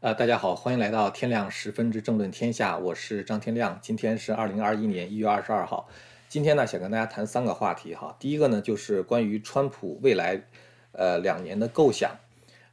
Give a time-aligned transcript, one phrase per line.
[0.00, 3.78] 呃，大家好，欢迎来到天亮十分之政论天下，我是张天亮。
[3.80, 5.88] 今天是二零二一年一月二十二号。
[6.28, 8.14] 今天呢，想跟大家谈三个话题哈。
[8.20, 10.42] 第一个呢，就是关于川普未来
[10.92, 12.14] 呃两年的构想，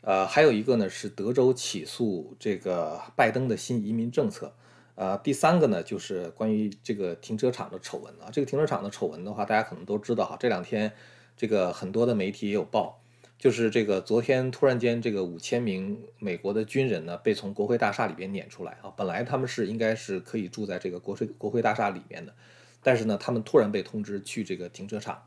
[0.02, 4.54] 呃，还有一个呢是德州起诉这个拜登的新移民政策，
[4.96, 8.28] 呃，第三个呢就是关于这个停车场的丑闻啊。
[8.34, 10.92] 这个停车场的丑闻的话，大家可能都知道哈，这两天
[11.38, 13.00] 这个很多的媒体也有报。
[13.44, 18.90] 就是这个，昨天突然间，这个五千名美国的军人呢，被从国会大厦里边撵出来啊。
[18.96, 22.34] 本来他们是应该是可以住在这个国会国会大厦里面的，
[22.82, 25.22] 但是呢，他们突然被通知去这个停车场，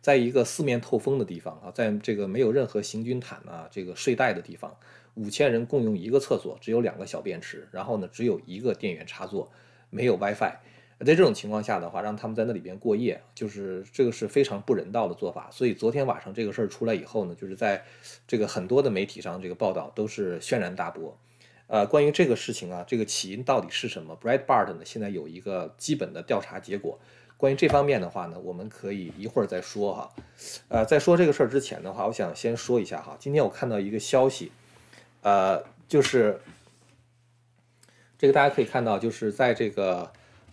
[0.00, 4.76] 在一个四面透风的地方啊，在这个没有任何行军毯啊、这个睡袋的地方，
[5.14, 9.50] 五千人共用一个厕所，只有两个小便池，然后呢，只有一个电源插座，
[9.90, 10.52] 没有 WiFi。
[11.00, 15.50] 在这种情况下的话，让他们在那里边过夜，就是这个是非常不人道的做法。
[15.52, 17.84] 所以昨天晚上这个事儿出来以后呢，就是在
[18.26, 21.14] 这个很多的媒体上，这个报道都是轩然大波。
[21.66, 26.98] 呃，关于这个事情啊，这个起因到底是什么 b r e d b a r t 呢，现在有一个基本的调查结果。
[27.36, 30.10] 关于这方面的话呢，我们可以一会儿再说哈。
[30.68, 33.14] 呃，在说这个事儿之前的话，我想先说一下哈。
[33.20, 34.50] 今天我看到一个消息，
[35.20, 36.40] 呃，就是
[38.16, 40.10] 这个大家可以看到，就是在这个。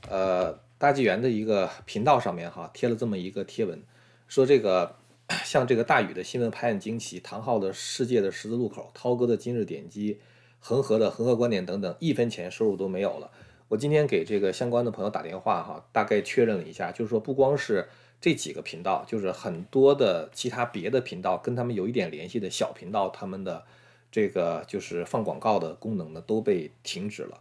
[0.09, 3.81] 呃，大纪元的一个频道上面哈贴了这么一个贴文，
[4.27, 4.95] 说这个
[5.45, 10.19] 像这个大宇的新闻拍案惊奇，唐昊的世界的十字路口，涛哥的今日点击，
[10.59, 13.31] 恒河的恒河观点等等，一分钱收入都没有了。
[13.69, 17.87] 我今天给这个相关的朋友打电话哈，大概确认了一下，就是说不光是
[18.19, 23.63] 这几个频道，就是很多的其他别的频道跟他们有一点联系的小频道，他们的
[24.11, 27.39] 这个就是放广告的功能呢都被停止了。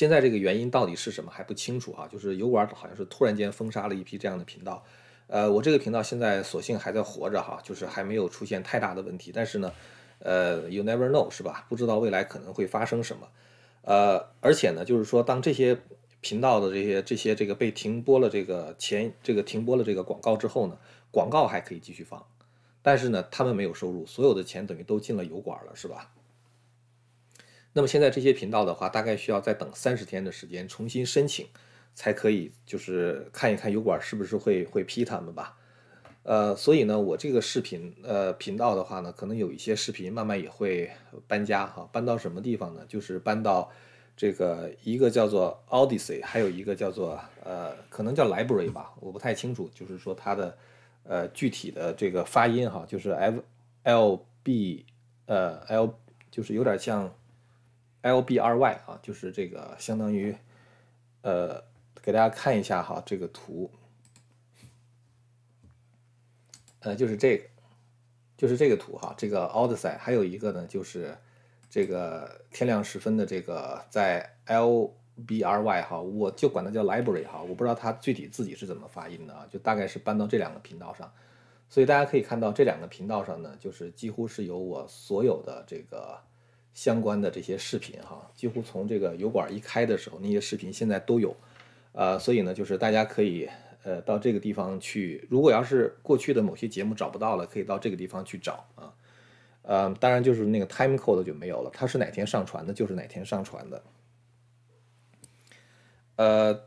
[0.00, 4.82] 现在这个原因到底是什么还不清楚哈，就是油管好像是突然间封杀了一批这样的频道，
[5.26, 9.70] 呃，我这个频道现在所幸还在活着哈，就是还没有出现太大的问题，但是呢，
[10.20, 11.66] 呃，you never know 是吧？
[11.68, 13.28] 不知道未来可能会发生什么，
[13.82, 15.78] 呃，而且呢，就是说当这些
[16.22, 20.78] 频道的这些这些这个被停播了这个前这个停播了这个广告之后呢，
[21.10, 22.24] 广告还可以继续放，
[22.80, 26.10] 但是呢，他们没有收入，所有的钱等于都进了油管了，是吧？
[27.72, 31.46] 那么现在这些频道的话，大概需要再等三十天的时间重新申请，
[31.94, 35.56] 才可以就是看一看油管是不是会会批他们吧。
[36.24, 40.90] 呃，所以呢，我这个视频呃频道的话呢，可能有一些视频慢慢也会
[41.28, 42.84] 搬家哈，搬到什么地方呢？
[42.88, 43.70] 就是搬到
[44.16, 50.58] 这个一个叫做 Odyssey，还有一个叫做呃可能叫 Library 吧，我不太清楚，就是说它的
[51.04, 53.44] 呃具体的这个发音哈，就是 F
[53.84, 54.84] L B
[55.26, 55.94] 呃 L
[56.32, 57.14] 就是有点像。
[58.02, 60.34] L B R Y 啊，就是这个相当于，
[61.20, 61.62] 呃，
[62.00, 63.70] 给大家看一下哈，这个图，
[66.80, 67.44] 呃，就是这个，
[68.38, 71.14] 就是这个图哈，这个奥德赛，还有一个呢，就是
[71.68, 74.94] 这个天亮时分的这个在 L
[75.26, 81.12] B R Y 哈，我就管它叫 Library 哈，我不知道它具体自己是怎么发音的啊，就大概是搬到这两个频道上，
[81.68, 86.18] 所以大家可以看到这两个频道上呢，就是几乎是由我所有的这个。
[86.72, 91.36] 相关的这些视频哈，几乎从这个油管一开的时候，那些视频现在都有，
[91.92, 93.48] 呃，所以呢，就是大家可以
[93.82, 98.94] 呃到这个地方去，如果要是过去的某些节目找不到了，可以到这个地方去找啊，
[99.62, 103.82] 呃，当然就是那个 time code 就没有了，它是哪天上传的，就是哪天上传的。
[106.16, 106.60] 呃，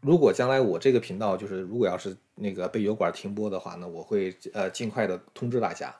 [0.00, 5.94] 如果将来我这个频道就是如果要是那个被油管停播的话呢，我会呃尽快的通知大家，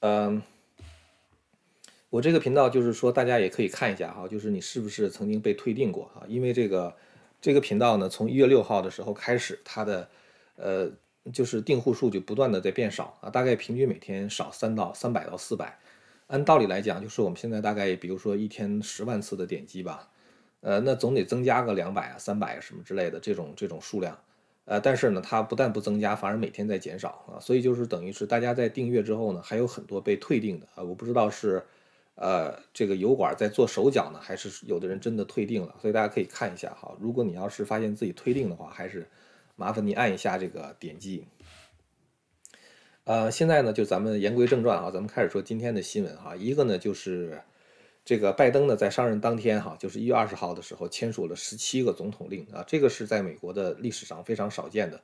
[0.00, 0.42] 嗯。
[2.12, 6.22] 我这个频道就是说，大家也可以看一下哈，就是你是不是曾经被退订过哈？
[6.28, 6.94] 因为这个
[7.40, 10.06] 这个频道呢，从一月六号的时候开始，它的
[10.56, 10.90] 呃
[11.32, 15.78] 就是订户数就不断的在变少啊，大概平均每天少三到三百到四百。
[16.26, 20.10] 按道理来讲，就是我们现在大概比如说一天十万次的点击吧，
[20.60, 24.18] 呃，那总得增加个两百啊、三百什么之类的这种这种数量。
[24.66, 31.62] 呃，但是呢，它不但不增加，反而每天在减少啊，所以就是等于是大家在订阅之后呢，还有很多被退订的啊，我不知道是。
[32.14, 36.94] 呃，这个油管在做手脚呢，还是有的人真的退订了，所以大家可以看一下哈。
[37.00, 39.08] 如果你要是发现自己退订的话，还是
[39.56, 41.24] 麻烦你按一下这个点击。
[43.04, 46.36] 呃，现在呢，就咱们言归正传啊，咱们开始说今天的新闻哈。
[46.36, 47.40] 一个呢，就是
[48.04, 55.00] 这个拜登呢，在上任当天哈，就是一月二十号的时候签署了十七个总统令啊，这个是在美国的历史上非常少见的。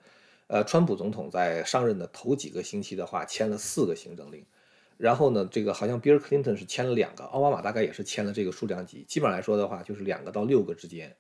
[0.46, 4.44] 呃，川普总统在上任的头几个星期的话，签了四个行政令。
[4.98, 11.16] 然后呢，这个好像比尔·克林顿是签了两个，奥巴马大概也是签了这个数量级，基本上来说的话就是两个到六个之间。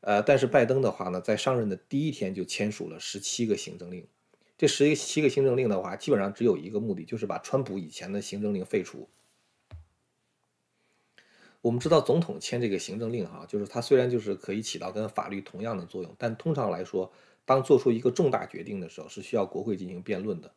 [0.00, 4.06] 呃，但是拜登的话呢，在上任的第一天就签署了十七个行政令，
[4.58, 9.08] 这十七个行政令的话，基本上只有一个目的，就是把川普以前的行政令废除。
[11.62, 17.12] 我们知道总统签这个行政令哈，就是他虽然就是可以起到跟法律同样的作用，但通常来说，
[17.44, 20.52] 当做出一个重大决定的时候，是需要国会进行辩论的。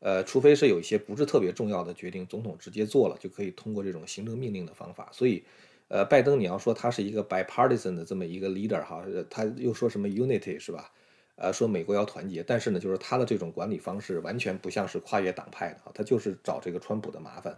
[0.00, 5.08] 呃，除非是有一些不是特别重要的决定，总统直接做了就可以通过这种行政命令的方法。
[5.12, 5.42] 所以，
[5.88, 10.92] 呃，拜登你要说他是一个 bipartisan 的这么一个 leader 哈，他又说什么 unity 是吧？
[11.36, 17.56] 呃，说美国要团结，但是呢，就是他的这种管理方式完全不像是跨越党派的，他就是找这个川普的麻烦。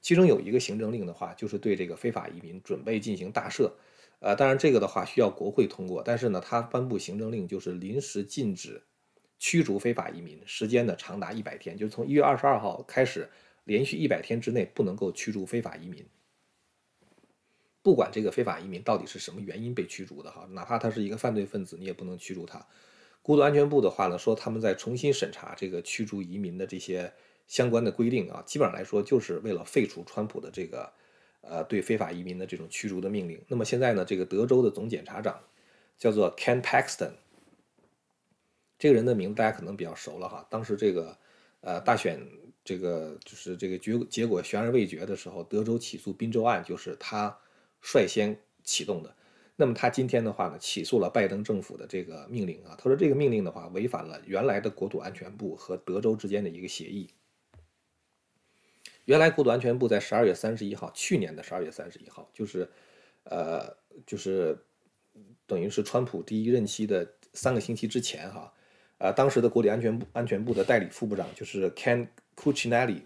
[0.00, 3.70] 其中有一个行政令的话，就是对这个非法移民准备进行大赦。
[4.20, 8.82] 呃，当然这个的话需要国会通过，但是呢，他颁布行政令就是临时禁止。
[9.38, 13.28] 驱逐非法移民时间呢长达一百天，就是从一月二十二号开始，
[13.64, 16.04] 连续一百天之内不能够驱逐非法移民。
[17.82, 22.66] 不管这个非法移民到底是什么原因被驱逐的哈，哪怕他是一个犯罪分子，你也不能驱逐他。
[23.22, 27.12] 国土安全部的话呢，说他们在重新审查这个驱逐移民的这些
[27.46, 30.92] 相关的规定啊，基本上来说就是为了废除川普的这个
[31.42, 33.40] 呃对非法移民的这种驱逐的命令。
[33.46, 35.40] 那么现在呢，这个德州的总检察长
[35.96, 37.12] 叫做 Ken Paxton。
[38.78, 41.18] 这个人的名字大家可能比较熟了哈，当时这个，
[41.62, 42.20] 呃，大选
[42.64, 47.36] 这个就是这个结结果悬而未决的时候，德州起诉宾州案就是他
[47.80, 49.12] 率先启动的。
[49.56, 57.08] 那么他今天的话呢，起诉了拜登政府的这个命令啊，他说这个命令的话违反了原来的国土安全部和德州之间的一个协议。
[59.06, 62.70] 原来国土安全部在十二月三十一号，去年的十二月三十一号，就是，
[63.24, 63.74] 呃，
[64.06, 64.56] 就是
[65.48, 68.52] 等于是川普第一任期的三个星期之前哈。
[68.98, 73.02] 呃，当时的国土安全部安全部的代理副部长就是 Ken Cuccinelli，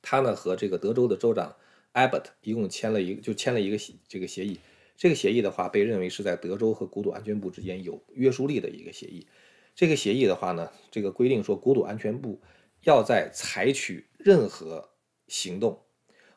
[0.00, 1.54] 他呢和这个德州的州长
[1.92, 4.58] Abbott 一共签了一，就签了一个协这个协议。
[4.96, 9.26] 这个协议的话，被认为是在德州和国土安全部之间有约束力的一个协议。
[9.74, 12.40] 这个协议的话呢，这个规定说，国土安全部
[12.84, 14.90] 要在采取任何
[15.26, 15.82] 行动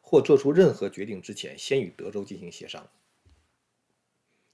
[0.01, 2.89] 或做出任何决定之前，先与德州进行协商。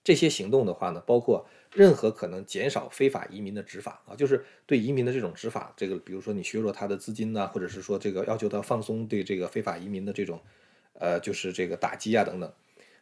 [0.04, 10.42] 这些行动的话呢，包括任何可能减少非法移民的执法啊，就是对移民的这种执法，这个比如说你削弱他的资金呐，或者是说这个要求他放松对这个非法移民的这种，
[10.94, 12.54] 呃，就是这个打击啊等等，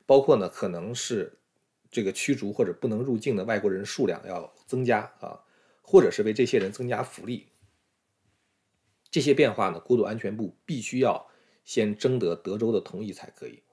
[0.05, 1.39] 包括呢可能是
[1.89, 5.41] 这个驱逐或者不能入境的外国人数量要增加啊，
[5.81, 7.47] 或者是为这些人增加福利。
[9.09, 11.27] 这些变化呢，国土安全部必须要
[11.65, 13.63] 先征得德州的同意才可以。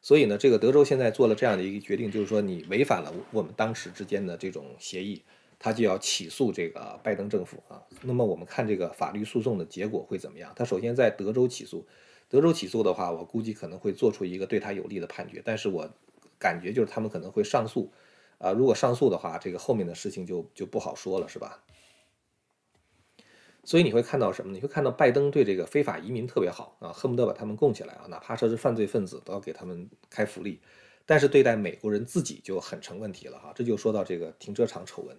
[0.00, 5.22] 所以呢，这个德州现在做了这样的一个决定，就是说你违反了我们当时之间的这种协议，
[5.58, 7.82] 他就要起诉这个拜登政府啊。
[8.02, 10.52] 那么我们看这个法律诉讼的结果会怎么样？
[10.54, 11.86] 他首先在德州起诉，
[12.28, 15.90] 德州起诉的话，我估计可能会做出一个对他有利的判决，但是我
[16.38, 17.90] 感觉就是他们可能会上诉，
[18.38, 21.62] 啊，如果上诉的话，这个后面的事情就就不好说了，是吧？
[23.68, 24.50] 所以你会看到什么？
[24.50, 30.58] 你会看到拜登对这个非法移民特别好啊，恨不得把他们供起来啊，哪怕说是犯罪分子都要给他们开福利。
[31.04, 33.52] 但是对待美国人自己就很成问题了哈。
[33.54, 35.14] 这就说到这个停车场丑闻，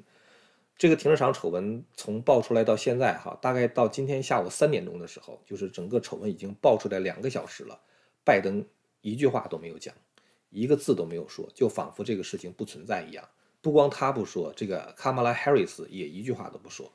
[0.75, 7.79] 这个停车场丑闻从爆出来到现在哈，大概到今天下午三点钟的时候，就是整个丑闻已经爆出来两个小时了，
[8.23, 8.65] 拜登
[9.01, 9.93] 一句话都没有讲，
[10.49, 13.23] 一个字都没有说，就仿佛这个事情不存在一样。
[13.61, 16.91] 不光他不说，这个卡马拉·哈里斯也一句话都不说。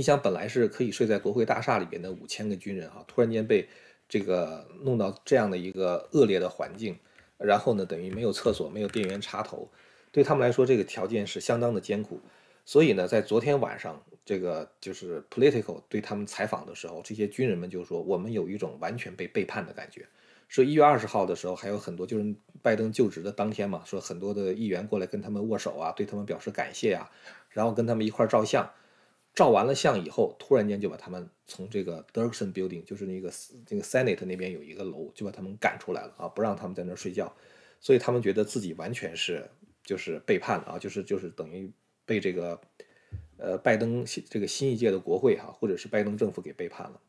[0.00, 3.68] 你想，本来是可以睡在国会大厦里边的五千个军人啊，突然间被
[4.08, 6.98] 这个弄到这样的一个恶劣的环境，
[7.36, 9.70] 然后呢，等于没有厕所、没有电源插头，
[10.10, 12.18] 对他们来说，这个条件是相当的艰苦。
[12.64, 20.06] 所以呢，在昨天晚上，这个就是 Political 对他们采访的时候，这些军人们就说，我们有一种完全被背叛的感觉。
[20.48, 27.10] 说一月二十号的时候，还有很多就是拜登就职的当天嘛，说很多的议员过来跟他们握手啊，对他们表示感谢啊，
[27.50, 28.66] 然后跟他们一块照相。
[29.32, 33.32] 照完了相以后，突然间就把他们从这个 Dirksen Building，就是那个
[33.68, 37.32] 那个 Senate 那边有一个楼，就把他们赶出来了啊，不让他们在那儿睡觉，
[37.80, 39.48] 所以他们觉得自己完全是
[39.84, 41.72] 就是背叛了啊，就是就是等于
[42.04, 42.60] 被这个
[43.38, 47.00] 呃拜登这个新一届的国会哈，或者是拜登政府给背叛了。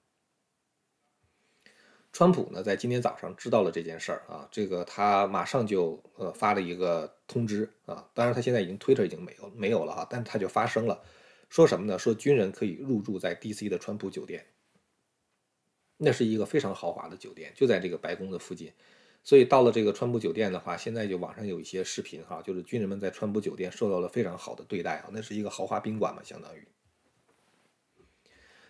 [2.13, 11.01] 川普呢，在今天早上知道了这件事儿啊，这个他马上就呃发了一个通知啊，当然他现在已经 Twitter 已经没有没有了哈，但他就发声了。
[11.51, 11.99] 说什么呢？
[11.99, 13.67] 说军人可以入住在 D.C.
[13.67, 14.45] 的川普酒店，
[15.97, 18.71] 那是一个非常豪华的酒店，就在这个白宫的附近。
[19.21, 26.65] 所以到了这个川普酒店的话，现在就网上有一些视频哈，就是军人们在川普酒店受到了非常好的对待啊，那是一个豪华宾馆嘛，相当于。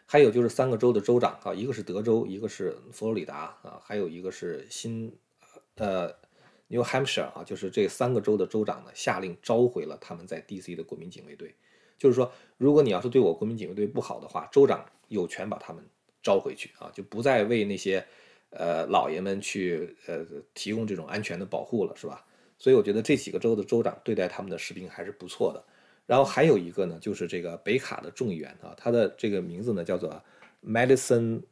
[0.07, 5.15] 还有就是三个州的州长啊，一个是德州，一个是佛罗里达啊，还有一个是新
[5.75, 6.07] 呃
[6.67, 10.75] New Hampshire 啊，就是这三个州的州长呢，下令召回了他们在 D.C.
[10.75, 11.55] 的国民警卫队。
[12.01, 15.83] 就是说，如果你要是对我国民警卫队不好的话，州长有权把他们
[16.23, 18.03] 招回去啊，就不再为那些，
[18.49, 22.25] 呃老爷们去呃提供这种安全的保护了，是吧？
[22.57, 25.63] 所以我觉得这几个州的州长对待他们的士兵还是不错的。
[26.07, 30.19] 然后还有一个呢，就是这个北卡的众议员啊，他的这个名字呢叫做
[30.65, 31.43] Madison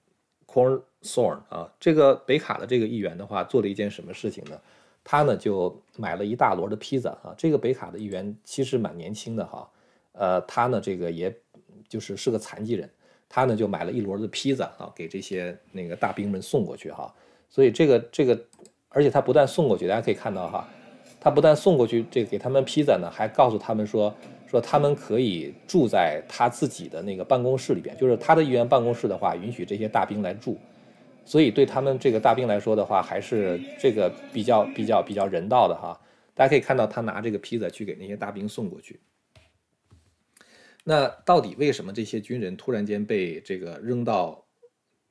[0.47, 1.71] Cornthorn 啊。
[1.79, 4.59] 这个北卡的这个议员的话，做了一件什么事情呢？
[5.03, 7.35] 他呢就买了一大摞的披萨啊。
[7.37, 9.69] 这个北卡的议员其实蛮年轻的哈，
[10.19, 11.33] 呃，他呢这个也
[11.87, 12.87] 就是是个残疾人，
[13.27, 17.13] 他呢就买了一摞的披萨啊，给这些那个大兵们送过去哈。
[17.49, 18.39] 所以这个这个，
[18.89, 20.67] 而且他不但送过去，大家可以看到哈，
[21.19, 24.13] 他不但送过去这给他们披萨呢，还告诉他们说。
[24.49, 30.57] 说他们可以住在他自己的那个办公室里边，就是他的议员办公室的话，允许这些大兵来住，
[31.23, 35.95] 所以对他们这个大兵来说的话，还是这个比较比较比较人道的哈。
[36.33, 38.99] 大家可以看到他拿这个披萨去给那些大兵送过去。
[40.83, 44.43] 那到底为什么这些军人突然间被这个扔到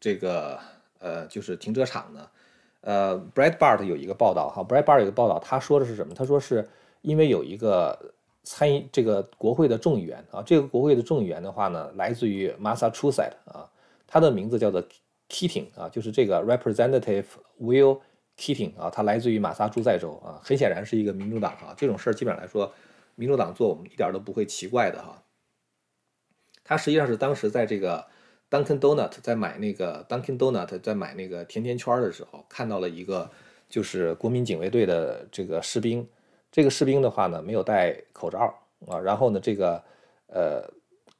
[0.00, 0.58] 这个
[0.98, 2.28] 呃就是停车场呢？
[2.80, 6.14] 呃，Brad Bart 有一个报道哈，Brad Bart 有一个报道，他说的是什么？
[6.14, 6.68] 他说是
[7.02, 8.14] 因为有一个。
[8.44, 13.68] 参议这个国会的众议员啊，这个国会的众议员的话呢，来自于 Massachusetts 啊，
[14.06, 14.82] 他的名字叫做
[15.28, 17.26] Keating 啊，就是这个 Representative
[17.60, 18.00] Will
[18.38, 22.72] Keating 啊，他来自于马萨诸塞州啊，很显然是一个民主党啊，这种事儿基本上来说，
[23.16, 25.22] 民主党做我们一点都不会奇怪的哈。
[26.68, 28.04] 他实际上是当时在这个
[28.50, 33.30] Dunkin' Donut 在买那个 Dunkin' Donut 在买那个甜甜圈的时候，看到了一个
[33.70, 36.06] 就是国民警卫队的这个士兵。
[36.52, 38.54] 这个士兵的话呢，没有戴口罩
[38.86, 39.82] 啊，然后呢，这个
[40.26, 40.62] 呃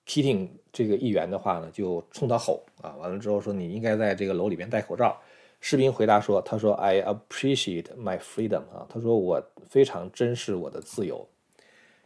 [0.06, 5.18] ，Keating 这个议员的话呢，就冲他吼啊，完了之后说你应该在这个楼里边戴口罩。
[5.60, 11.26] 士兵回答说，他说 I appreciate my freedom 啊，他说我非常珍视我的自由。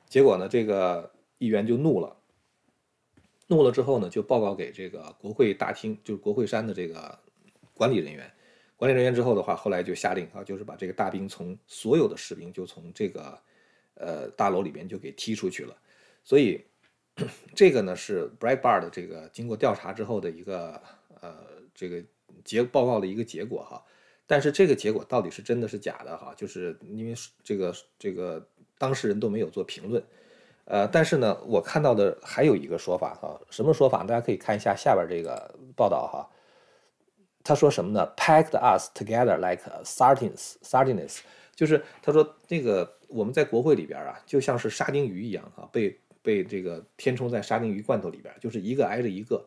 [0.08, 2.16] 结果呢，这个议员就怒了，
[3.52, 7.18] 怒了之后呢，就报告给这个国会大厅，就是国会山的这个
[7.74, 8.30] 管理人员。
[8.76, 13.38] 管理人员之后的话，后来就下令啊，就是把这个大兵从所有的士兵就从这个
[13.94, 15.76] 呃大楼里边就给踢出去了。
[16.24, 16.64] 所以
[17.54, 20.82] 这个呢是 Brad Bar 的这个经过调查之后的一个
[21.20, 21.36] 呃
[21.74, 22.02] 这个
[22.42, 23.84] 结报告的一个结果哈。
[24.26, 26.34] 但是这个结果到底是真的是假的哈？
[26.34, 28.44] 就是因为这个这个
[28.78, 30.02] 当事人都没有做评论。
[30.64, 34.04] 呃，但是呢，我看到的还有一个说法哈，什么说法？
[34.04, 36.28] 大家可以看一下下边这个报道哈。
[37.44, 41.18] 他说什么呢？Packed us together like sardines, sardines，
[41.56, 49.44] 就是他说那个我们在国会里边啊，就像是沙丁鱼一样啊，被被这个填充在沙丁鱼罐头里边，就是一个挨着一个。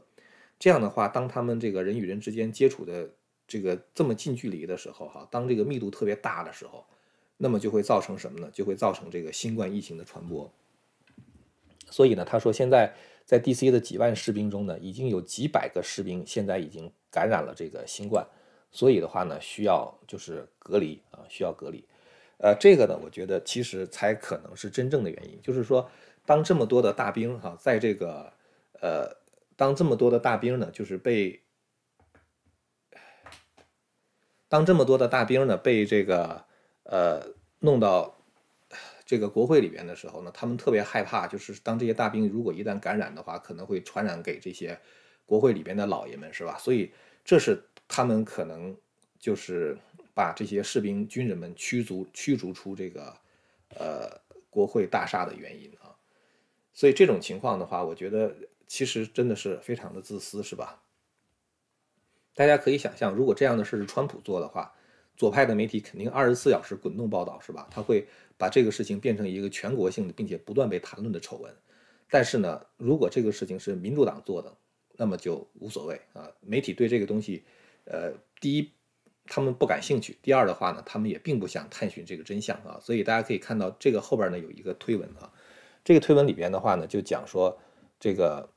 [0.60, 3.10] 这样的话，当他们这个人与人之间接触的
[3.48, 6.86] 这个这么近距离的时候，哈，当这个密度特别大的时候，
[7.38, 8.50] 那么就会造成什么呢？
[8.51, 10.51] 就会造成这个新冠疫情的传播。
[11.96, 12.94] 所以呢，他说现在。
[13.32, 13.72] 在 D.C.
[13.72, 18.24] 的几万士兵中呢，已经有几百个士兵现在已经感染了这个新冠，
[18.70, 21.84] 所以的话呢，需要就是隔离啊，需要隔离。
[22.38, 25.90] 呃，这个呢，我觉得其实才可能是真正的原因，就是说，
[26.24, 28.32] 当这么多的大兵哈，在这个
[28.80, 29.18] 呃，
[29.56, 31.42] 当这么多的大兵呢，就是被，
[34.48, 36.46] 当这么多的大兵呢被这个
[36.84, 38.12] 呃弄到。
[39.05, 44.79] 这个国会里边的时候呢，他们特别害怕，就是当这些大兵如果一旦感染的话，可能会传染给这些
[45.27, 46.57] 国会里边的老爷们，是吧？
[46.57, 46.91] 所以
[47.24, 48.75] 这是他们可能
[49.19, 49.77] 就是
[50.15, 53.15] 把这些士兵、军人们驱逐驱逐出这个
[53.77, 54.19] 呃
[54.50, 55.95] 国会大厦的原因啊。
[56.74, 58.35] 所以这种情况的话，我觉得
[58.65, 60.81] 其实真的是非常的自私，是吧？
[62.33, 64.75] 大家可以想象，如果这样的事是川普做的话。
[65.15, 67.67] 左派的媒体肯定二十四小时滚动报道，是吧？
[67.72, 68.05] 他会
[68.38, 71.53] 把这个事情变成一个全国性的，并且不断被谈论的丑闻。
[72.10, 74.55] 但是呢，如果这个事情是民主党做的，
[74.98, 76.29] 那么就无所谓啊。
[76.41, 77.43] 媒体对这个东西，
[77.86, 78.72] 呃，第一，
[79.25, 82.79] 他们不感兴趣；第二的话呢，他们也并不想探寻这个真相啊。
[82.81, 85.31] 所以大家可以看到，这个后边呢有一个推文啊，
[85.84, 87.57] 这个推文里边的话呢，就讲说
[88.00, 88.50] 这个。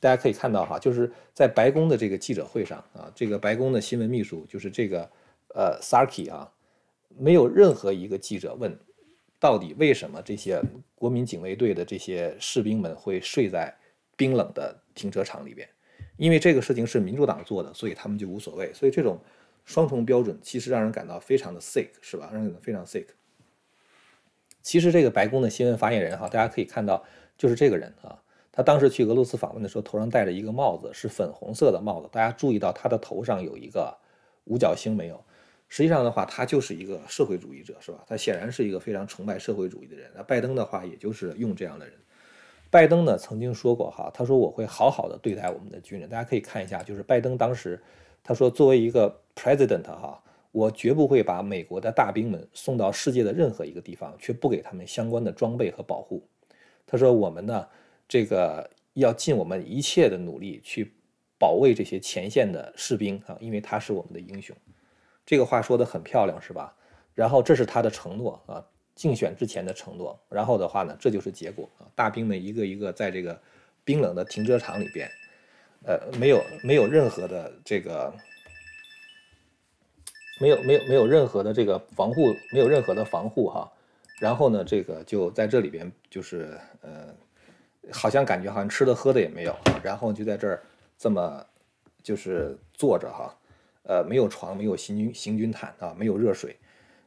[0.00, 5.10] 大家可以看到哈，就是在白宫的这个记者会上啊，这个白宫的新闻秘书就是这个
[5.54, 6.52] 呃 Sarky 啊，
[7.16, 8.78] 没有任何一个记者问，
[9.40, 10.62] 到底为什么这些
[10.94, 13.76] 国民警卫队的这些士兵们会睡在
[14.16, 15.68] 冰冷的停车场里边？
[16.16, 18.72] 因为这个事情是民主党做的，所以他们就无所谓。
[18.72, 19.20] 所以这种
[19.64, 22.28] 双重标准其实让人感到非常的 sick，是吧？
[22.32, 23.06] 让人感到非常 sick。
[24.62, 27.04] 其实这个白宫的新闻发言人哈，大家可以看到
[27.36, 28.22] 就是这个人啊。
[28.52, 32.08] 他当时去俄罗斯访问的时候，头上戴着一个帽子，是粉红色的帽子。
[32.10, 33.96] 大家注意到他的头上有一个
[34.44, 35.22] 五角星没有？
[35.68, 38.02] 实际上的话，他就是一个社会主义者，是吧？
[38.08, 40.10] 他显然是一个非常崇拜社会主义的人。
[40.14, 41.94] 那拜登的话，也就是用这样的人。
[42.70, 46.08] 拜登呢曾经说过哈，他说我会好好的对待我们的军人。
[46.08, 47.80] 大家可以看一下，就是拜登当时
[48.22, 56.26] 他说，作为一个 president 哈，我绝不会把美国的大兵们送到世界的任何一个地方，却不给他们相关的装备和保护。
[56.86, 57.66] 他说，我们呢，
[58.08, 60.94] 这个要尽我们一切的努力去
[61.38, 64.56] 保卫这些前线的士兵啊，因为他是我们的英雄。
[65.26, 66.74] 这个话说的很漂亮，是吧？
[67.14, 70.18] 然后这是他的承诺啊，竞选之前的承诺。
[70.30, 73.38] 然后的话呢，这就是结果啊，大兵们一个一个在这个
[73.84, 75.08] 冰冷的停车场里边。
[75.84, 78.12] 呃，没有没有任何的这个，
[80.40, 83.70] 没有没有没有任何的这个防护，没有任何的防护哈。
[84.18, 87.14] 然后呢，这个就在这里边，就是呃，
[87.92, 90.62] 好像感觉好像吃的喝的也没有，然后就在这儿
[90.96, 91.44] 这么
[92.02, 93.34] 就是坐着哈，
[93.82, 96.56] 呃，没有床，没有行军行军毯啊，没有热水，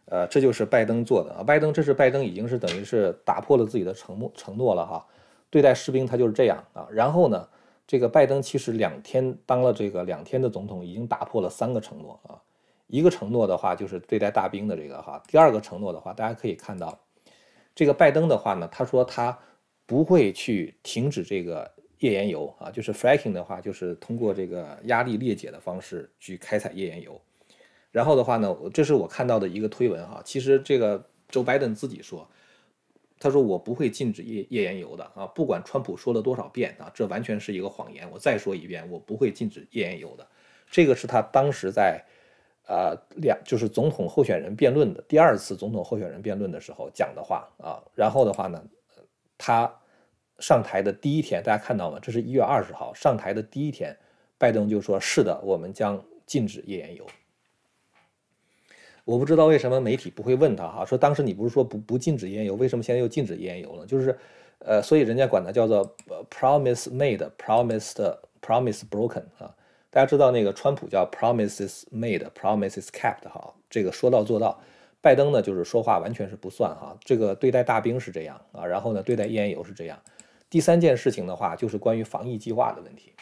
[0.05, 1.43] 呃，这就是拜登做的啊。
[1.43, 5.05] 拜登这是拜登已经是等于是打破了自己的承诺承诺了哈，
[5.49, 6.87] 对待士兵他就是这样啊。
[6.91, 7.47] 然后呢？
[7.87, 12.39] 这个拜登其实两天当了这个两天的总统，已经打破了三个承诺啊。
[12.87, 16.97] 一个承诺的话就是对待大兵的这个哈，第二个承诺的话，大家可以看到，
[17.75, 19.37] 这个拜登的话呢，他说他
[19.91, 21.69] 不会去停止这个
[21.99, 27.19] 页岩油啊，就是 fracking 的话，就是通过这个压力裂解的方式去开采页岩油。
[27.91, 30.97] 然后的话呢，这是我看到的一个推文哈，其实这个
[31.29, 32.25] Joe Biden 自己说。
[33.19, 38.09] 他说：“我不会禁止页页岩油的啊，不管川普说了多少遍啊，这完全是一个谎言。
[38.11, 40.25] 我再说一遍，我不会禁止页岩油的。
[40.71, 42.03] 这个是他当时在，
[42.65, 47.83] 呃，两就是总统候选人辩论的第二次总统候选人辩论的时候讲的话啊。
[47.93, 48.63] 然后的话呢，
[49.37, 49.71] 他
[50.41, 51.99] 上台的第一天，大家看到吗？
[52.01, 53.95] 这是一月二十号上台的第一天，
[54.37, 57.05] 拜登就说：是的，我们将禁止页岩油。”
[59.05, 63.85] 我不知道为什么媒体不会问他哈，说当时你不是说不不禁止页岩油，为什么现在又禁止页岩油了？
[63.85, 64.17] 就是，
[64.59, 65.95] 呃，所以人家管它叫做
[66.29, 69.55] promise made，promised，promise broken 啊。
[69.89, 74.61] 大家知道那个川普叫 promises made，promises kept 哈，这个说到做到。
[75.01, 79.99] 拜登呢，就是说话完全是不算哈，这个对待大兵是这样啊，然后呢，对待页岩油是这样。
[80.51, 83.13] 第三件事情的话，就是关于防疫计划的问题。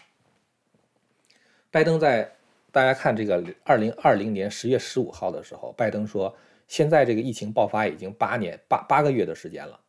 [1.71, 2.29] 拜登在。
[2.71, 6.31] 大家看这个，二零二零年十月十五号的时候，拜登说，
[6.67, 9.79] 现在这个疫情爆发已经八年八八个月的时间了，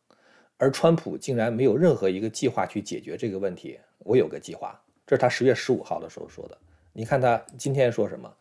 [0.57, 3.79] 而川普竟然没有任何一个计划去解决这个问题。
[3.99, 6.57] 我有个计划，这是他十月十五号的时候说的。
[6.91, 8.33] 你看他今天说什么？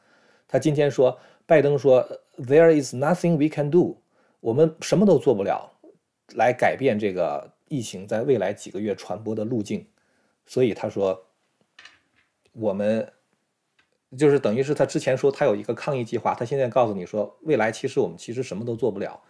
[0.48, 2.02] 他今天说，拜登说
[2.38, 3.98] ，There is nothing we can do，
[4.40, 5.70] 我们什么都做不了，
[6.34, 9.86] 来改变这个疫情在未来几个月传播的路径。
[10.44, 11.26] 所以他说，
[12.52, 13.10] 我们。
[14.18, 19.22] 就是等于是他之前说他有一个抗疫计划，他现在告诉你说未来其实我们其实什么都做不了，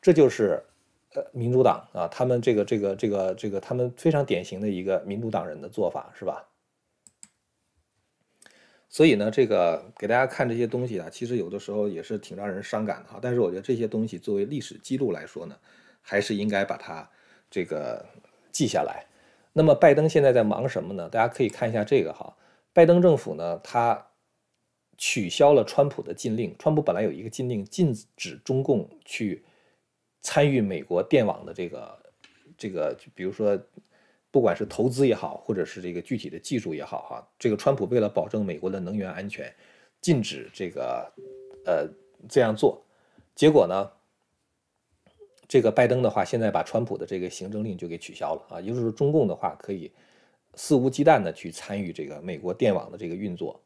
[0.00, 0.62] 这就是
[1.14, 6.46] 呃民主党啊，他们这个这个这个这个他们非常典型的一个民主党人的做法是吧？
[8.88, 13.18] 所以呢，这个给大家看这些东西啊，其实有的时候也是挺让人伤感的哈。
[13.20, 15.58] 但是我觉得这些东西作为历史记录来说呢，
[16.00, 17.10] 还是应该把它
[17.50, 18.06] 这个
[18.52, 19.04] 记下来。
[19.52, 21.08] 那么拜登现在在忙什么呢？
[21.08, 22.36] 大家可以看一下这个哈，
[22.72, 24.06] 拜登政府呢，他。
[25.02, 26.54] 取消了川普的禁令。
[26.58, 29.42] 川普本来有一个禁令，禁止中共去
[30.20, 31.98] 参与美国电网的这个
[32.58, 33.58] 这个，比如说，
[34.30, 39.50] 不管是投资也好，或者是这个具体的技术也好，哈，这个川普为了保证美国的能源安全，
[40.02, 41.10] 禁止这个
[41.64, 41.88] 呃
[42.28, 42.84] 这样做。
[43.34, 43.90] 结果呢，
[45.50, 49.90] 这个拜登的话，现在把川普的这个行政令就给取消了啊，也就是说，中共的话可以
[50.54, 53.60] 肆无忌惮的去参与这个美国电网的这个运作。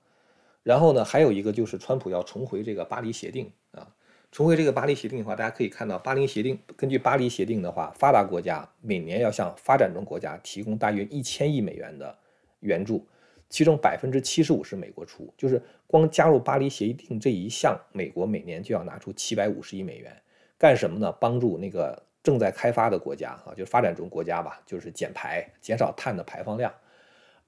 [0.63, 3.87] 然后呢，还有一个就是川普要重回这个巴黎协定啊，
[4.33, 12.17] 重回这个巴黎协定的话，大家可以看到，巴黎协定根据巴黎协定的话，发达国家每年要向发展中国家提供大约一千亿美元的
[12.61, 13.07] 援助，
[13.51, 20.17] 其中百分之七十五是美国出，就是光加入巴黎协定这一项，美国每年就要拿出七百五十亿美元，
[20.59, 21.13] 干什么呢？
[21.21, 26.73] 帮助那个正在开发的国家啊，就是发展中国家吧，就是减排，减少碳的排放量。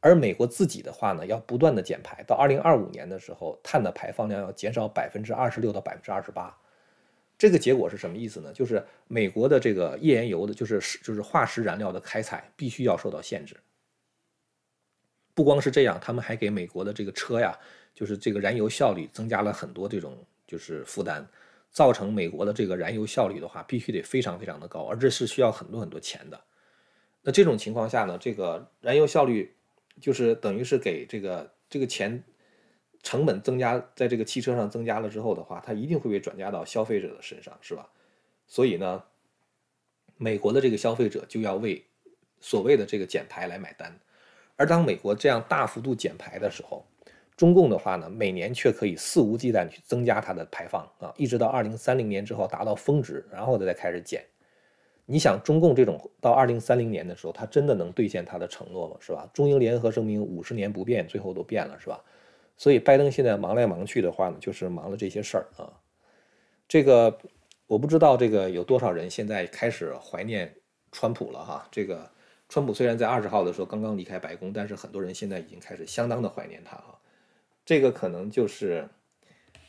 [0.00, 6.54] 而美国自己的话呢，要不断的减排，到二零二五年的时候，碳的排放量要减少百分之二十六到百分之二十八。
[7.38, 8.52] 这个结果是什么意思呢？
[8.52, 13.56] 就是美国的这个页岩油的，就是就是化石燃料的开采必须要受到限制。
[15.34, 17.58] 不光是这样，他们还给美国的这个车呀，
[17.92, 20.16] 就是这个燃油效率增加了很多这种
[20.46, 21.26] 就是负担，
[21.76, 26.40] 造成美国的这个燃油效率的话，必须得非常非常的高，而这是需要很多很多钱的。
[27.20, 29.52] 那这种情况下呢，这个燃油效率。
[29.98, 32.22] 就是等于是给这个这个钱
[33.02, 37.88] 成本增加，在这个汽车上增加了之后的话，它一定会被转嫁到消费者的身上，是吧？
[38.46, 39.02] 所以呢，
[40.18, 41.82] 美国的这个消费者就要为
[42.42, 43.98] 所谓的这个减排来买单。
[44.56, 46.86] 而当美国这样大幅度减排的时候，
[47.36, 54.24] 中共的话呢，每年却可以肆无忌惮去增加它的排放啊，一直到二零三零年之后达到峰值，然后再开始减。
[55.04, 58.96] 你想，中共这种到二零三零年的时候，它真的能兑现它的承诺吗？
[58.98, 59.28] 是吧？
[59.32, 62.02] 中英联合声明五十年不变，最后都变了，是吧？
[62.56, 65.70] 所以拜登现在忙来忙去的话呢，就是忙了这些事儿啊。
[66.66, 67.16] 这个
[67.66, 70.52] 我不知道，这个有多少人现在开始怀念
[70.90, 71.68] 川普了哈？
[71.70, 72.10] 这个
[72.48, 76.98] 川普虽然在二十号的时候刚刚离开白宫，但是很多人现在已经开始相当的怀念他哈。
[77.66, 78.88] 这个可能就是，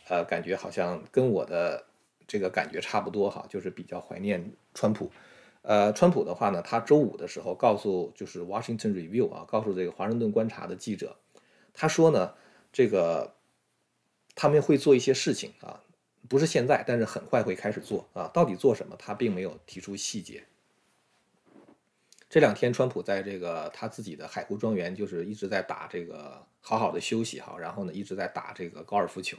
[0.08, 1.84] 呃，感觉好像跟我的
[2.28, 5.12] 这个感觉差不多哈，就是比较怀念川普。
[5.64, 11.18] 呃，川普的话呢，他周五的时候告诉就是 Washington Review 啊，告诉这个华盛顿观察的记者，
[11.74, 12.36] 他说呢，
[12.72, 13.34] 这个
[14.36, 15.82] 他们会做一些事情啊，
[16.30, 18.30] 不是现在，但是很快会开始做啊。
[18.32, 20.44] 到底做什么，他并没有提出细节。
[22.30, 29.38] 这两天，川普在这个他自己的海湖庄园，就是一直在打这个好好的休息哈，然后呢一直在打这个高尔夫球，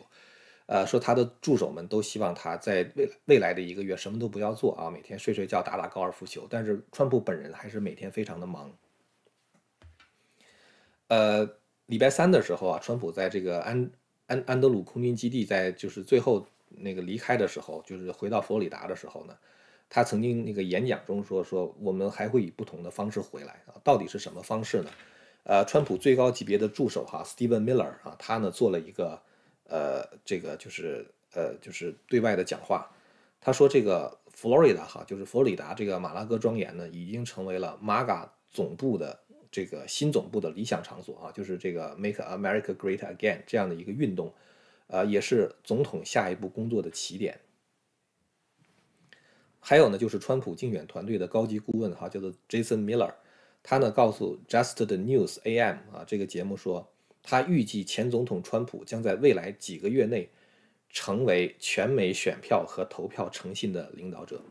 [0.65, 8.75] 呃，说他的助手们都希望他在未未来的一个月什么都不要做啊，每天睡睡觉打打高尔夫球，但是川普本人还是每天非常的忙。
[11.09, 11.47] 呃，
[11.85, 13.91] 礼拜三的时候啊，川普在这个安
[14.29, 19.37] 安安德鲁空军基地，在就是最后那个离开的时候，就是回到佛罗里达的时候呢。
[19.91, 24.91] 他曾经那个演讲中说：“说我们还会以不同的方式回来啊，到底是什么方式呢？”
[25.45, 29.19] 呃，川普最高级别的助手哈，Steven Miller 啊，他呢做了一个
[29.65, 32.91] 呃，这个就是呃，就是对外的讲话。
[33.41, 39.19] 他说：“这个 Florida 哈，就是佛罗里达这个马拉戈庄园呢，已经成为了 MAGA 总部的
[39.51, 44.35] 这个新总部的理想场所啊，就是这个 Make America Great Again 这样的一个运动，
[44.89, 47.41] 呃，也是总统下一步工作的起点。”
[49.61, 53.13] 还有呢，就是川普竞选团队的高级顾问哈，叫做 Jason Miller，
[53.63, 56.89] 他呢告诉 Just the News AM 啊这个节目说，
[57.23, 60.31] 他预计前总统川普将在未来几个月内
[60.89, 64.43] 成为全美选票和投票诚信的领导者。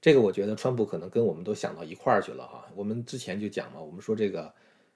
[0.00, 2.68] 这个我觉得川普可能跟我们都想到一块儿去了哈。
[2.76, 4.54] 我们之前就讲嘛，我们说这个，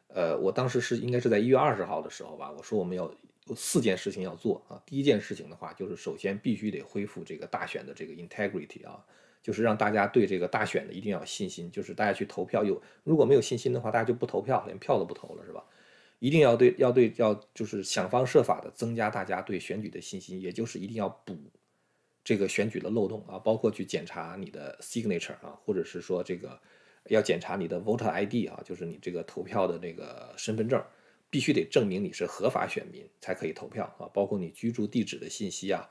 [0.08, 3.10] 呃，我当时是应该是在一月二十号的时候吧，我说我们要。
[3.54, 4.82] 四件事情要做啊！
[4.86, 9.04] 第一件事情的话，就是首先必须得恢复这个大选的这个 integrity 啊，
[9.42, 15.64] 就是让大家对这个大选的一定要有信心，就是大家去投票有如果没有信心的话，大家就不投票，连票都不投了，是吧？
[16.18, 21.36] 一定要对要对要就是想方设法的增加大家对选举的信心，也就是一定要补
[22.24, 26.60] 这个选举的漏洞啊，包括去检查你的 signature 啊，或者是说这个
[27.06, 30.82] 要检查你的 voter ID 啊，就是你这个投票的那个身份证。
[31.30, 35.88] 必须得证明你是合法选民才可以投票啊，包括你居住地址的信息啊，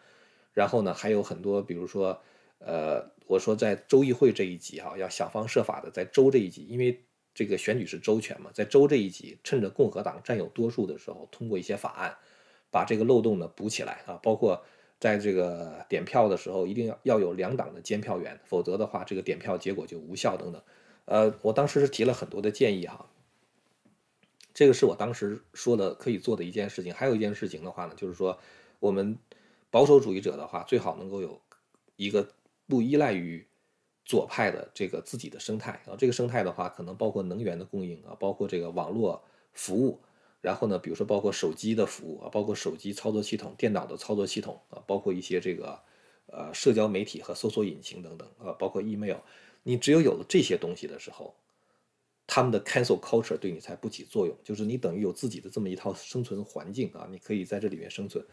[0.54, 2.22] 然后呢还有很多，比如说，
[2.60, 12.18] 呃，我说在州议会这一级哈，要想方设法的在州这一级，因为这个选举是州权嘛，在州这一级，趁着共和党占有多数的时候，通过一些法案，
[12.72, 14.66] 把这个漏洞呢补起来啊，包括
[15.00, 20.60] 在这个点票的时候，一定要要有两党的监票员，否则的话，这个点票结果就无效等等。
[21.06, 23.08] 呃，我当时是提了很多的建议哈。
[24.58, 26.92] 这个是我当时说的可以做的一件事情。
[26.92, 28.36] 还有一件事情的话呢，就是说，
[28.80, 29.16] 我们
[29.70, 31.40] 保守主义者的话，最好能够有
[31.96, 32.28] 一个
[32.68, 33.46] 不依赖于
[34.04, 35.94] 左派的这个自己的生态啊。
[35.96, 40.02] 这个生态的话，可能包括能源的供应啊，包括这个网络服务，
[40.42, 45.80] 然后呢，比如说包括手机的服务啊，包括手机操作系统、电脑的操作系统啊，包括一些这个
[46.26, 49.18] 呃社交媒体和搜索引擎等等啊，包括 email。
[49.62, 51.36] 你只有有了这些东西的时候。
[52.28, 58.24] 他们的 cancel culture 对你才不起作用，就是你等于有自己的这么一套生存环境啊，你可以在这里面生存，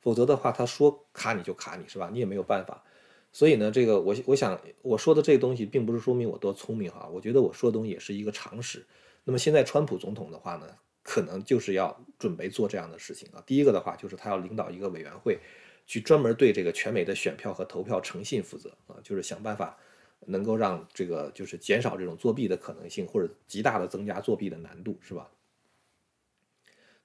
[0.00, 2.08] 否则的话，他说卡你就卡你是吧？
[2.10, 2.82] 你也没有办法。
[3.30, 8.84] 所以呢，这个我我想我说的这个东西，并不是说明我多聪明哈，我觉得我说的东西也是一个常识。
[9.24, 10.66] 那么现在川普总统的话呢，
[11.02, 13.42] 可能就是要准备做这样的事情啊。
[13.46, 15.38] 第一个的话，就是他要领导一个委员会，
[15.86, 19.78] 去专门对这个全美的选票和投票诚信负责啊，就是想办法。
[20.26, 25.30] 能够让这个就是减少这种作弊的可能性，或者极大的增加作弊的难度，是吧？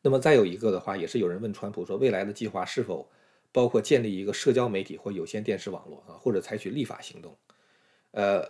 [0.01, 3.09] 那么再有一个的话，也是有人问川普说，未来的计划是否
[3.51, 7.35] 包括建立一个社交媒体或有线电视网络啊，或者采取立法行动？
[8.11, 8.43] 呃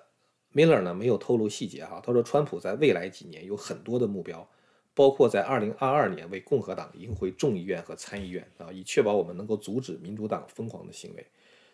[0.53, 4.47] ，Miller 呢没有透露细节哈，他说川普在未来几年有很多的目标，
[4.93, 11.25] 包括在2022年为共和党赢回众议院和参议院啊，以确保我们能够阻止民主党疯狂的行为。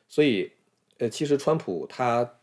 [0.07, 0.51] 所以，
[0.99, 2.39] 呃，其实川普他。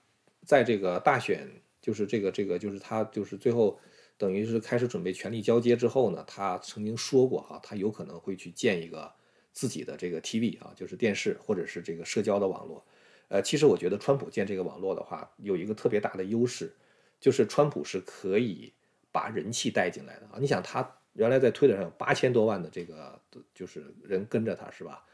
[0.47, 1.49] 在这个大选，
[1.81, 3.79] 就是这个这个，就是他就是最后
[4.17, 9.13] 等于是开始准备权力交接之后呢，他曾经说过哈，他有可能会去建一个
[9.53, 12.85] 自己的这个 TV 啊，就是电视或者是这个社交的网络。
[13.29, 16.75] 呃，其实我觉得川普建这个网络的话，有一个特别大的优势，
[17.21, 18.73] 就是川普是可以
[19.13, 20.39] 把人气带进来的啊。
[20.41, 23.21] 你想他原来在推特上有八千多万的这个
[23.55, 25.05] 就是人跟着他，是吧？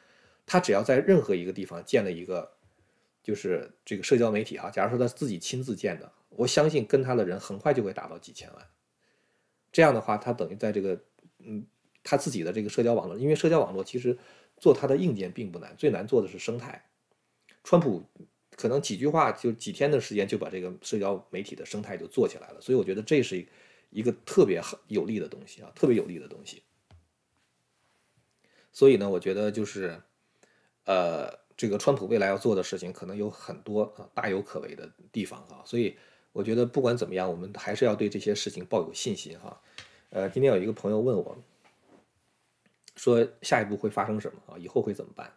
[0.47, 2.56] 他只要在任何一个地方建了一个，
[3.27, 8.67] 就是这个社交媒体哈，假如说他自己亲自建的，我相信跟他的人很快就会达到几千万。
[9.73, 10.97] 这样的话，他等于在这个
[11.41, 11.67] 嗯
[12.05, 14.17] 他自己的这个社交网络，因为社交网络其实
[14.59, 16.89] 做它的硬件并不难，最难做的是生态。
[17.65, 18.05] 川普
[18.55, 23.45] 可能几句话就几天的时间就把这个社交媒体的生态就做起来了，所以我觉得这是
[23.91, 26.63] 一个特别有利的东西啊，特别有利的东西。
[28.71, 30.01] 所以呢，我觉得就是。
[30.89, 35.97] 呃，这个川普未来要做的事情可能有很多啊，大有可为的地方啊，所以
[36.33, 39.59] 我觉得不管怎么样，我们还是要对这些事情抱有信心哈。
[40.11, 41.37] 呃，今天有一个朋友问我，
[42.97, 44.59] 说下一步会发生什么啊？
[44.59, 45.33] 以后会怎么办？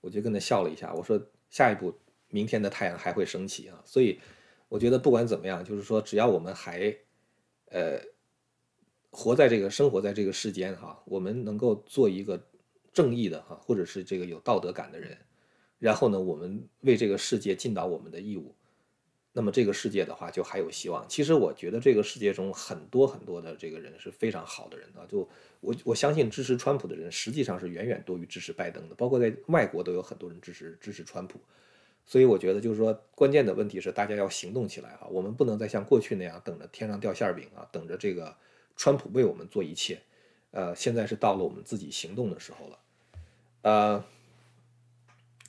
[0.00, 1.92] 我就跟他笑了一下，我说下一步，
[2.28, 3.82] 明天的太阳还会升起啊。
[3.84, 4.20] 所以
[4.68, 6.96] 我觉得不管怎么样，就是说只要我们还
[7.70, 8.00] 呃
[9.10, 12.40] 活在这个生活在这个世间哈，我们能够做一个。
[12.90, 15.16] 正义的哈，或者是这个有道德感的人，
[15.78, 18.54] 然后呢，我们为这个世界尽到我们的义务，
[19.32, 21.06] 那么这个世界的话就还有希望。
[21.08, 25.28] 其实我觉得这个世界中很多很多的这个人是非常好的人啊，就
[25.60, 31.38] 我我相信支持川普的人实际上是远远多于支持拜登的，包括在外国都有很多人支持支持川普。
[32.04, 38.34] 所以我觉得就是说，关键的问题是大家要行动起来啊，我们不能再像过去那样等着天上掉馅饼啊，等着这个
[38.76, 40.00] 川普为我们做一切。
[40.50, 42.78] 呃，现在是到了我们自己行动的时候了。
[43.60, 44.04] 呃，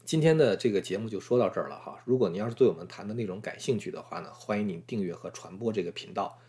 [0.09, 2.01] 今天的这个节目就说到这儿了哈。
[2.03, 6.39] 如果您要是对我们谈的内容感兴趣的话呢，欢迎您订阅和传播这个频道。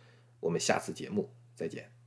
[0.41, 2.00] 我们下次节目再见。